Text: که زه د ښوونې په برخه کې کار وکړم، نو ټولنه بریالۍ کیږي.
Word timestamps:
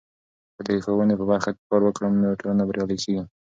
که 0.55 0.59
زه 0.65 0.73
د 0.77 0.81
ښوونې 0.83 1.15
په 1.17 1.25
برخه 1.31 1.49
کې 1.55 1.63
کار 1.69 1.81
وکړم، 1.85 2.13
نو 2.21 2.37
ټولنه 2.41 2.63
بریالۍ 2.69 2.97
کیږي. 3.03 3.23